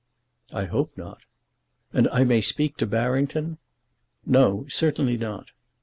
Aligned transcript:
"I 0.51 0.65
hope 0.65 0.97
not." 0.97 1.19
"And 1.93 2.07
I 2.07 2.23
may 2.23 2.41
speak 2.41 2.75
to 2.77 2.87
Barrington?" 2.87 3.59
"No; 4.25 4.65
certainly 4.67 5.15
not." 5.15 5.51